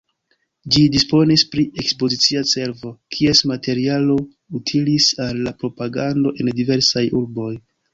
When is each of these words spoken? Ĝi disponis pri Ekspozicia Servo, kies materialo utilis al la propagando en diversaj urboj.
Ĝi 0.75 0.85
disponis 0.95 1.43
pri 1.51 1.65
Ekspozicia 1.83 2.43
Servo, 2.53 2.95
kies 3.19 3.45
materialo 3.53 4.19
utilis 4.63 5.15
al 5.31 5.47
la 5.49 5.59
propagando 5.63 6.39
en 6.41 6.55
diversaj 6.63 7.11
urboj. 7.25 7.53